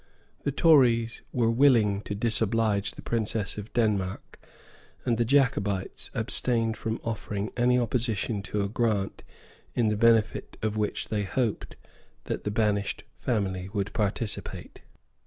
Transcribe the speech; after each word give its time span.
The 0.41 0.51
Tories 0.51 1.21
were 1.31 1.45
unwilling 1.49 2.01
to 2.05 2.15
disoblige 2.15 2.95
the 2.95 3.03
Princess 3.03 3.55
of 3.59 3.71
Denmark; 3.73 4.39
and 5.05 5.19
the 5.19 5.23
Jacobites 5.25 6.09
abstained 6.15 6.75
from 6.75 6.99
offering 7.03 7.51
any 7.55 7.77
opposition 7.77 8.41
to 8.49 8.63
a 8.63 8.67
grant 8.67 9.23
in 9.75 9.89
the 9.89 9.95
benefit 9.95 10.57
of 10.63 10.75
which 10.75 11.09
they 11.09 11.21
hoped 11.21 11.75
that 12.23 12.45
the 12.45 12.49
banished 12.49 13.03
family 13.15 13.69
would 13.73 13.93
participate. 13.93 14.81